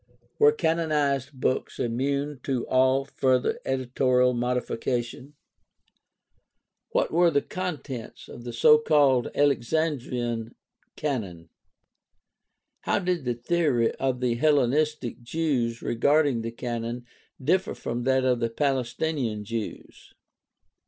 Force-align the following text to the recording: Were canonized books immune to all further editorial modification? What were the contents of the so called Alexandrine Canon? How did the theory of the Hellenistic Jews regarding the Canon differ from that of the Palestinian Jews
Were 0.39 0.51
canonized 0.51 1.31
books 1.39 1.77
immune 1.77 2.39
to 2.41 2.67
all 2.67 3.05
further 3.05 3.59
editorial 3.65 4.33
modification? 4.33 5.35
What 6.89 7.11
were 7.11 7.29
the 7.29 7.43
contents 7.43 8.27
of 8.27 8.43
the 8.43 8.51
so 8.51 8.79
called 8.79 9.27
Alexandrine 9.35 10.55
Canon? 10.95 11.49
How 12.79 12.97
did 12.97 13.25
the 13.25 13.35
theory 13.35 13.91
of 13.97 14.21
the 14.21 14.33
Hellenistic 14.33 15.21
Jews 15.21 15.83
regarding 15.83 16.41
the 16.41 16.49
Canon 16.51 17.05
differ 17.39 17.75
from 17.75 18.01
that 18.05 18.25
of 18.25 18.39
the 18.39 18.49
Palestinian 18.49 19.45
Jews 19.45 20.15